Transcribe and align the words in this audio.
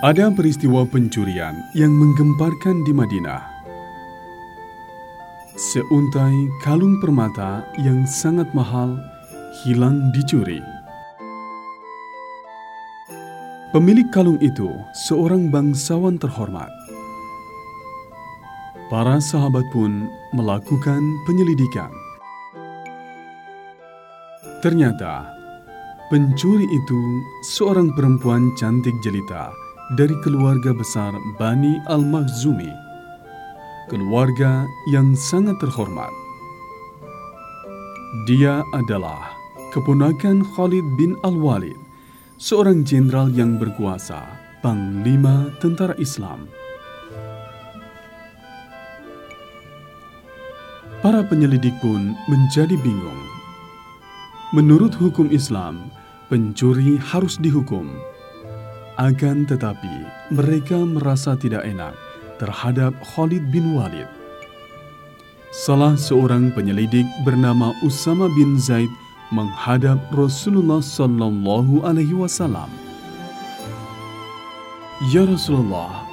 Ada 0.00 0.32
peristiwa 0.32 0.88
pencurian 0.88 1.60
yang 1.76 1.92
menggemparkan 1.92 2.80
di 2.88 2.92
Madinah. 2.96 3.44
Seuntai 5.60 6.48
kalung 6.64 6.96
permata 7.04 7.68
yang 7.76 8.08
sangat 8.08 8.48
mahal 8.56 8.96
hilang 9.60 10.08
dicuri. 10.16 10.56
Pemilik 13.76 14.08
kalung 14.08 14.40
itu 14.40 14.72
seorang 15.04 15.52
bangsawan 15.52 16.16
terhormat. 16.16 16.72
Para 18.88 19.20
sahabat 19.20 19.68
pun 19.68 20.08
melakukan 20.32 21.04
penyelidikan. 21.28 21.92
Ternyata 24.64 25.28
pencuri 26.08 26.64
itu 26.64 27.00
seorang 27.52 27.92
perempuan 27.92 28.48
cantik 28.56 28.96
jelita 29.04 29.52
dari 29.98 30.14
keluarga 30.22 30.70
besar 30.70 31.10
Bani 31.34 31.82
Al-Makhzumi, 31.90 32.70
keluarga 33.90 34.62
yang 34.94 35.18
sangat 35.18 35.58
terhormat. 35.58 36.14
Dia 38.30 38.62
adalah 38.70 39.34
keponakan 39.74 40.46
Khalid 40.54 40.86
bin 40.94 41.18
Al-Walid, 41.26 41.74
seorang 42.38 42.86
jenderal 42.86 43.34
yang 43.34 43.58
berkuasa, 43.58 44.22
panglima 44.62 45.50
tentara 45.58 45.98
Islam. 45.98 46.46
Para 51.02 51.26
penyelidik 51.26 51.74
pun 51.82 52.14
menjadi 52.30 52.78
bingung. 52.78 53.22
Menurut 54.54 54.94
hukum 54.94 55.34
Islam, 55.34 55.90
pencuri 56.30 56.94
harus 57.00 57.40
dihukum 57.42 57.90
akan 59.00 59.48
tetapi, 59.48 60.04
mereka 60.28 60.76
merasa 60.76 61.32
tidak 61.32 61.64
enak 61.64 61.96
terhadap 62.36 62.92
Khalid 63.00 63.48
bin 63.48 63.72
Walid. 63.72 64.04
Salah 65.56 65.96
seorang 65.96 66.52
penyelidik 66.52 67.08
bernama 67.24 67.72
Usama 67.80 68.28
bin 68.36 68.60
Zaid 68.60 68.92
menghadap 69.32 69.96
Rasulullah 70.12 70.84
Sallallahu 70.84 71.80
Alaihi 71.80 72.12
Wasallam. 72.12 72.68
Ya 75.08 75.24
Rasulullah, 75.24 76.04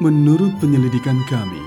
menurut 0.00 0.56
penyelidikan 0.64 1.20
kami, 1.28 1.60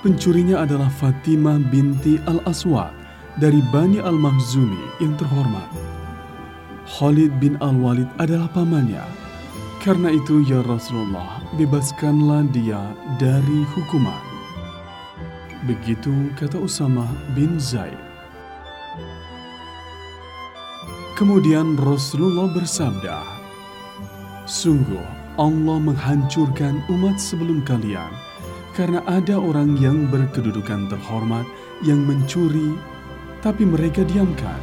pencurinya 0.00 0.64
adalah 0.64 0.88
Fatimah 0.88 1.60
binti 1.68 2.16
Al-Aswad 2.24 2.96
dari 3.36 3.60
Bani 3.68 4.00
Al-Makhzumi 4.00 5.04
yang 5.04 5.12
terhormat. 5.20 5.68
Khalid 6.88 7.36
bin 7.36 7.60
Al-Walid 7.60 8.08
adalah 8.16 8.48
pamannya 8.48 9.23
karena 9.84 10.08
itu 10.16 10.40
ya 10.48 10.64
Rasulullah, 10.64 11.44
bebaskanlah 11.60 12.48
dia 12.56 12.80
dari 13.20 13.68
hukuman. 13.76 14.16
Begitu 15.68 16.32
kata 16.40 16.56
Usama 16.56 17.04
bin 17.36 17.60
Zaid. 17.60 18.00
Kemudian 21.20 21.76
Rasulullah 21.76 22.48
bersabda, 22.48 23.20
Sungguh 24.48 25.04
Allah 25.36 25.76
menghancurkan 25.76 26.80
umat 26.88 27.20
sebelum 27.20 27.60
kalian 27.68 28.08
karena 28.72 29.04
ada 29.04 29.36
orang 29.36 29.76
yang 29.76 30.08
berkedudukan 30.08 30.88
terhormat 30.88 31.44
yang 31.84 32.00
mencuri, 32.08 32.72
tapi 33.44 33.68
mereka 33.68 34.00
diamkan. 34.08 34.58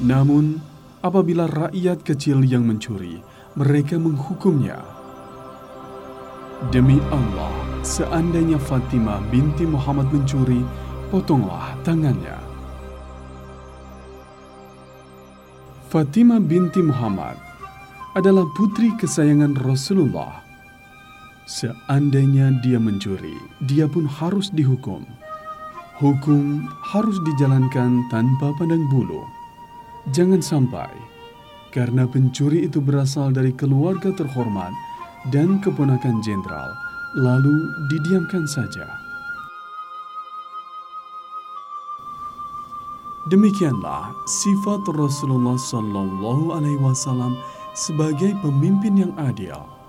Namun, 0.00 0.56
apabila 1.04 1.44
rakyat 1.52 2.00
kecil 2.00 2.40
yang 2.48 2.64
mencuri, 2.64 3.20
mereka 3.58 3.98
menghukumnya. 3.98 4.78
Demi 6.70 7.00
Allah, 7.10 7.54
seandainya 7.82 8.60
Fatimah 8.60 9.18
binti 9.32 9.66
Muhammad 9.66 10.12
mencuri, 10.12 10.62
potonglah 11.08 11.74
tangannya. 11.82 12.36
Fatimah 15.90 16.38
binti 16.38 16.78
Muhammad 16.78 17.34
adalah 18.14 18.46
putri 18.54 18.94
kesayangan 18.94 19.58
Rasulullah. 19.66 20.46
Seandainya 21.50 22.54
dia 22.62 22.78
mencuri, 22.78 23.34
dia 23.66 23.90
pun 23.90 24.06
harus 24.06 24.54
dihukum. 24.54 25.02
Hukum 25.98 26.70
harus 26.94 27.18
dijalankan 27.26 28.06
tanpa 28.06 28.54
pandang 28.54 28.86
bulu. 28.86 29.26
Jangan 30.14 30.38
sampai 30.38 31.09
karena 31.70 32.06
pencuri 32.06 32.66
itu 32.66 32.82
berasal 32.82 33.30
dari 33.30 33.54
keluarga 33.54 34.10
terhormat 34.14 34.70
dan 35.30 35.58
keponakan 35.62 36.18
jenderal, 36.22 36.70
lalu 37.18 37.70
didiamkan 37.90 38.46
saja. 38.46 38.86
Demikianlah 43.28 44.10
sifat 44.26 44.82
Rasulullah 44.96 45.54
Sallallahu 45.54 46.56
Alaihi 46.56 46.80
Wasallam 46.80 47.38
sebagai 47.76 48.34
pemimpin 48.42 48.96
yang 49.06 49.12
adil. 49.20 49.79